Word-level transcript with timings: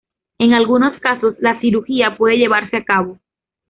En 0.39 0.55
algunos 0.55 0.99
casos, 0.99 1.35
la 1.37 1.59
cirugía 1.59 2.17
puede 2.17 2.37
llevarse 2.39 2.75
a 2.75 2.83
cabo. 2.83 3.19